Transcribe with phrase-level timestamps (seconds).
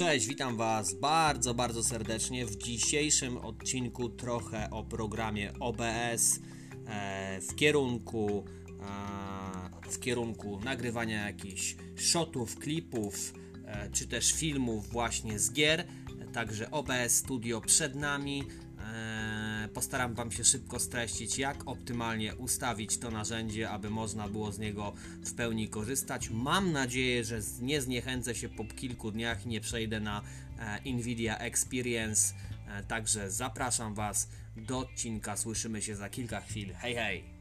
[0.00, 2.46] Cześć, witam Was bardzo, bardzo serdecznie.
[2.46, 6.40] W dzisiejszym odcinku trochę o programie OBS
[6.86, 8.44] e, w kierunku
[9.84, 15.86] e, w kierunku nagrywania jakichś shotów, klipów e, czy też filmów właśnie z gier.
[16.32, 18.44] Także OBS Studio przed nami.
[19.80, 24.92] Postaram Wam się szybko streścić, jak optymalnie ustawić to narzędzie, aby można było z niego
[25.24, 26.30] w pełni korzystać.
[26.30, 30.22] Mam nadzieję, że nie zniechęcę się po kilku dniach nie przejdę na
[30.58, 32.34] e, Nvidia Experience.
[32.68, 35.36] E, także zapraszam Was do odcinka.
[35.36, 36.74] Słyszymy się za kilka chwil.
[36.74, 37.39] Hej, hej!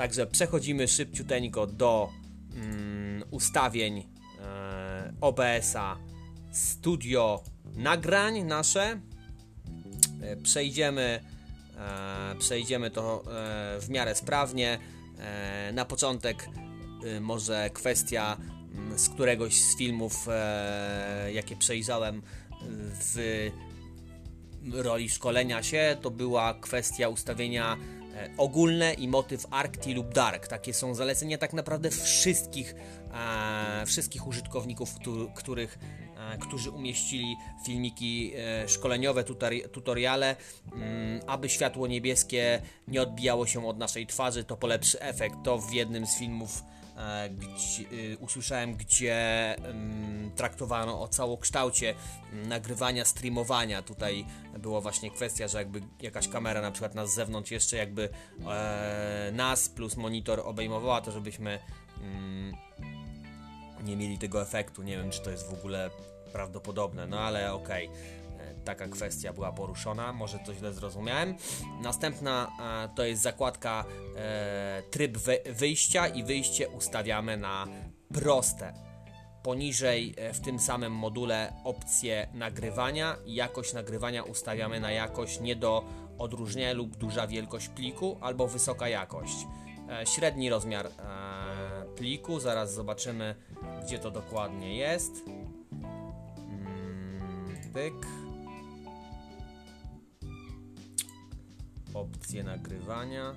[0.00, 2.08] Także przechodzimy szybciuteńko do
[2.54, 5.96] mm, ustawień e, OBS-a
[6.52, 7.42] Studio
[7.76, 9.00] nagrań nasze.
[10.22, 11.20] E, przejdziemy,
[11.76, 14.78] e, przejdziemy to e, w miarę sprawnie.
[15.18, 16.48] E, na początek
[17.04, 18.36] e, może kwestia
[18.74, 20.26] mm, z któregoś z filmów,
[21.32, 22.22] jakie przejrzałem
[22.92, 23.16] w
[24.72, 27.76] roli szkolenia się, to była kwestia ustawienia
[28.36, 30.48] ogólne i motyw Arcti lub Dark.
[30.48, 32.74] Takie są zalecenia tak naprawdę wszystkich,
[33.14, 34.94] e, wszystkich użytkowników,
[35.34, 35.78] których,
[36.34, 39.24] e, którzy umieścili filmiki e, szkoleniowe,
[39.72, 40.36] tutoriale,
[40.72, 45.36] mm, aby światło niebieskie nie odbijało się od naszej twarzy, to polepszy efekt.
[45.44, 46.79] To w jednym z filmów E,
[47.30, 49.56] gdzie, y, usłyszałem, gdzie
[50.36, 51.94] traktowano o całokształcie
[52.32, 53.82] nagrywania, streamowania.
[53.82, 54.26] Tutaj
[54.58, 58.08] była właśnie kwestia, że jakby jakaś kamera na przykład nas z zewnątrz jeszcze jakby
[58.48, 61.58] e, nas plus monitor obejmowała, to żebyśmy
[62.00, 62.54] mm,
[63.84, 64.82] nie mieli tego efektu.
[64.82, 65.90] Nie wiem, czy to jest w ogóle
[66.32, 67.88] prawdopodobne, no ale okej.
[67.88, 68.19] Okay
[68.64, 71.34] taka kwestia była poruszona, może to źle zrozumiałem.
[71.82, 73.84] Następna e, to jest zakładka
[74.16, 75.18] e, tryb
[75.52, 77.66] wyjścia i wyjście ustawiamy na
[78.14, 78.74] proste.
[79.42, 85.84] Poniżej e, w tym samym module opcję nagrywania jakość nagrywania ustawiamy na jakość nie do
[86.18, 89.46] odróżnienia lub duża wielkość pliku albo wysoka jakość.
[90.04, 90.88] Średni rozmiar
[91.96, 93.34] pliku, zaraz zobaczymy
[93.84, 95.12] gdzie to dokładnie jest.
[96.42, 98.19] Mm, pyk.
[101.94, 103.34] Opcje nagrywania.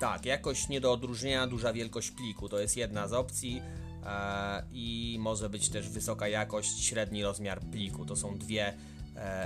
[0.00, 3.62] Tak, jakość nie do odróżnienia, duża wielkość pliku to jest jedna z opcji
[4.04, 8.04] e, i może być też wysoka jakość, średni rozmiar pliku.
[8.04, 8.74] To są dwie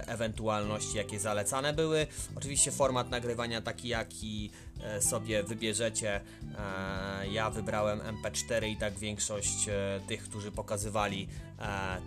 [0.07, 2.07] ewentualności, jakie zalecane były.
[2.37, 4.51] Oczywiście format nagrywania taki, jaki
[4.83, 6.21] e, sobie wybierzecie.
[6.21, 9.69] E, ja wybrałem MP4 i tak większość
[10.09, 11.29] tych, którzy pokazywali,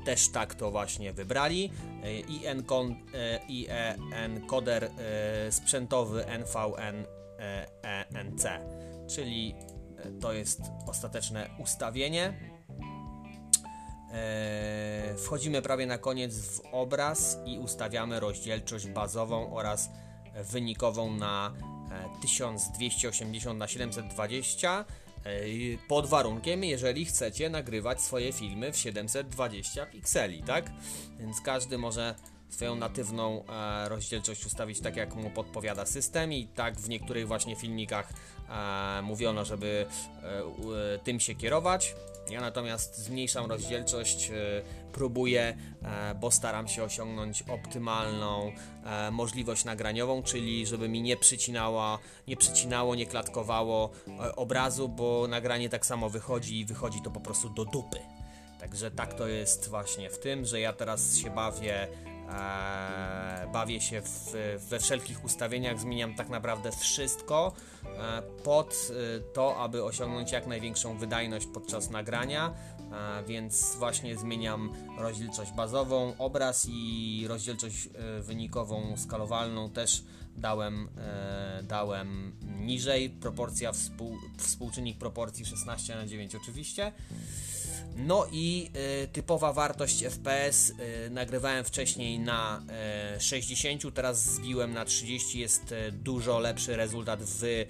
[0.05, 1.71] też tak to właśnie wybrali.
[3.47, 3.67] I
[4.13, 4.89] encoder
[5.49, 7.05] sprzętowy NVN
[7.81, 8.45] ENC,
[9.15, 9.55] czyli
[10.21, 12.33] to jest ostateczne ustawienie.
[14.13, 19.89] E, wchodzimy prawie na koniec w obraz i ustawiamy rozdzielczość bazową oraz
[20.51, 21.53] wynikową na
[22.21, 24.85] 1280 na 720
[25.23, 25.31] e,
[25.87, 30.71] pod warunkiem, jeżeli chcecie nagrywać swoje filmy w 720 pikseli, tak?
[31.19, 32.15] Więc każdy może
[32.49, 37.55] swoją natywną e, rozdzielczość ustawić tak, jak mu podpowiada system i tak w niektórych właśnie
[37.55, 38.13] filmikach
[38.49, 39.85] e, mówiono, żeby
[40.23, 41.95] e, tym się kierować.
[42.33, 44.33] Ja natomiast zmniejszam rozdzielczość, e,
[44.93, 48.51] próbuję, e, bo staram się osiągnąć optymalną
[48.85, 53.89] e, możliwość nagraniową, czyli żeby mi nie przycinało, nie przycinało, nie klatkowało
[54.35, 57.99] obrazu, bo nagranie tak samo wychodzi i wychodzi to po prostu do dupy.
[58.59, 61.87] Także tak to jest właśnie w tym, że ja teraz się bawię
[62.33, 64.35] E, bawię się w,
[64.69, 67.53] we wszelkich ustawieniach, zmieniam tak naprawdę wszystko
[67.85, 72.53] e, pod e, to, aby osiągnąć jak największą wydajność podczas nagrania,
[73.27, 77.89] więc właśnie zmieniam rozdzielczość bazową, obraz i rozdzielczość
[78.21, 80.03] wynikową skalowalną też
[80.37, 80.89] dałem,
[81.63, 86.91] dałem niżej, proporcja współ, współczynnik proporcji 16 na 9 oczywiście.
[87.95, 88.69] No i
[89.03, 92.61] y, typowa wartość FPS y, nagrywałem wcześniej na
[93.17, 97.65] y, 60, teraz zbiłem na 30, jest y, dużo lepszy rezultat w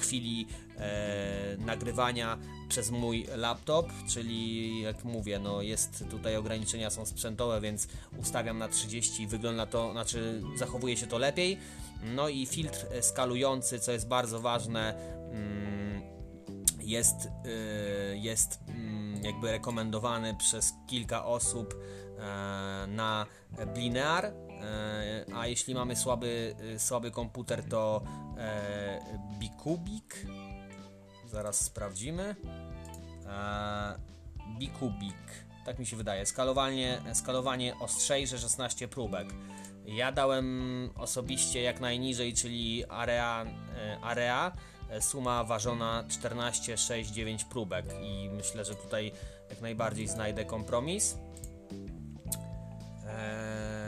[0.00, 0.46] chwili
[1.58, 2.38] nagrywania
[2.68, 7.88] przez mój laptop, czyli jak mówię, no jest tutaj ograniczenia są sprzętowe, więc
[8.18, 11.58] ustawiam na 30 wygląda to, znaczy zachowuje się to lepiej.
[12.02, 14.94] No i filtr skalujący, co jest bardzo ważne.
[15.32, 15.87] Mm,
[16.88, 23.26] jest, y, jest mm, jakby rekomendowany przez kilka osób e, na
[23.74, 24.32] Blinear, e,
[25.34, 28.02] a jeśli mamy słaby, y, słaby komputer to
[28.38, 29.00] e,
[29.38, 30.26] Bikubik.
[31.26, 32.36] Zaraz sprawdzimy.
[34.58, 35.44] Bikubik.
[35.64, 36.26] Tak mi się wydaje.
[36.26, 39.28] Skalowanie, skalowanie ostrzejsze 16 próbek.
[39.86, 43.46] Ja dałem osobiście jak najniżej, czyli area,
[44.02, 44.52] area
[45.00, 49.12] suma ważona 14, 6, 9 próbek i myślę, że tutaj
[49.50, 51.18] jak najbardziej znajdę kompromis.
[53.06, 53.78] Eee,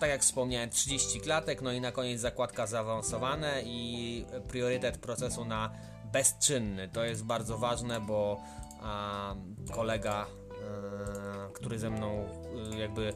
[0.00, 5.70] tak jak wspomniałem, 30 klatek, no i na koniec zakładka zaawansowane i priorytet procesu na
[6.12, 6.88] bezczynny.
[6.88, 8.40] To jest bardzo ważne, bo
[8.82, 9.34] a,
[9.72, 12.26] kolega, e, który ze mną
[12.74, 13.14] e, jakby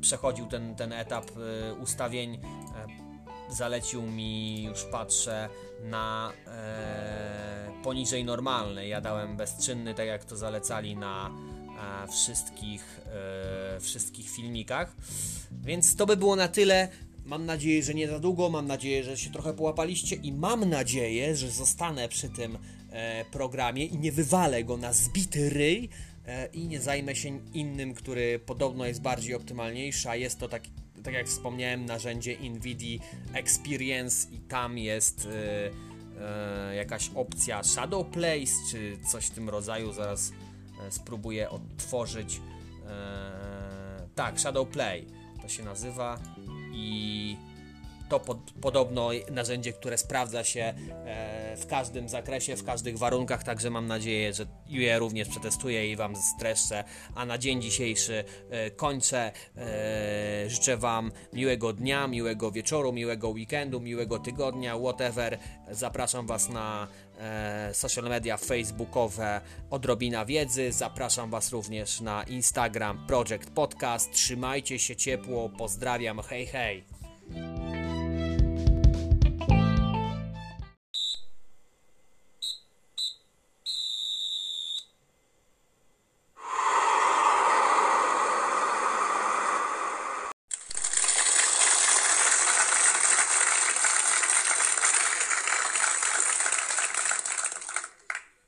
[0.00, 2.40] przechodził ten, ten etap e, ustawień,
[3.50, 5.48] zalecił mi, już patrzę,
[5.84, 8.90] na e, poniżej normalnej.
[8.90, 11.30] Ja dałem bezczynny, tak jak to zalecali na
[12.04, 13.00] e, wszystkich,
[13.76, 14.96] e, wszystkich filmikach.
[15.52, 16.88] Więc to by było na tyle.
[17.24, 21.36] Mam nadzieję, że nie za długo, mam nadzieję, że się trochę połapaliście i mam nadzieję,
[21.36, 22.58] że zostanę przy tym
[22.90, 25.88] e, programie i nie wywalę go na zbity ryj
[26.26, 30.70] e, i nie zajmę się innym, który podobno jest bardziej optymalniejszy, a jest to taki
[31.04, 32.98] tak jak wspomniałem, narzędzie NVIDIA
[33.32, 35.28] Experience i tam jest
[36.20, 39.92] e, jakaś opcja Shadow Place czy coś w tym rodzaju.
[39.92, 40.32] Zaraz
[40.80, 42.40] e, spróbuję odtworzyć.
[42.86, 45.06] E, tak, Shadow Play
[45.42, 46.18] to się nazywa
[46.72, 47.36] i
[48.08, 50.74] to pod, podobno narzędzie, które sprawdza się
[51.56, 56.16] w każdym zakresie, w każdych warunkach, także mam nadzieję, że je również przetestuję i Wam
[56.16, 56.84] streszczę.
[57.14, 59.32] A na dzień dzisiejszy e, kończę.
[59.56, 65.38] E, życzę Wam miłego dnia, miłego wieczoru, miłego weekendu, miłego tygodnia, whatever.
[65.70, 66.88] Zapraszam Was na
[67.72, 69.40] social media facebookowe
[69.70, 70.72] Odrobina Wiedzy.
[70.72, 74.12] Zapraszam Was również na Instagram Project Podcast.
[74.12, 76.93] Trzymajcie się ciepło, pozdrawiam, hej hej!